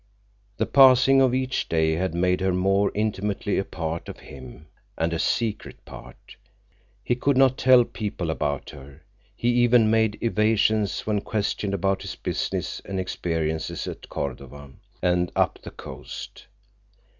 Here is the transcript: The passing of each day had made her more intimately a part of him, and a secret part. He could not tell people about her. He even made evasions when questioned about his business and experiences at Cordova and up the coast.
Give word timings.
The 0.57 0.65
passing 0.65 1.21
of 1.21 1.31
each 1.35 1.69
day 1.69 1.91
had 1.93 2.15
made 2.15 2.41
her 2.41 2.51
more 2.51 2.91
intimately 2.95 3.59
a 3.59 3.63
part 3.63 4.09
of 4.09 4.17
him, 4.21 4.65
and 4.97 5.13
a 5.13 5.19
secret 5.19 5.85
part. 5.85 6.35
He 7.03 7.13
could 7.13 7.37
not 7.37 7.55
tell 7.55 7.83
people 7.83 8.31
about 8.31 8.71
her. 8.71 9.03
He 9.35 9.49
even 9.49 9.91
made 9.91 10.17
evasions 10.19 11.05
when 11.05 11.21
questioned 11.21 11.75
about 11.75 12.01
his 12.01 12.15
business 12.15 12.81
and 12.83 12.99
experiences 12.99 13.85
at 13.85 14.09
Cordova 14.09 14.71
and 15.03 15.31
up 15.35 15.59
the 15.61 15.69
coast. 15.69 16.47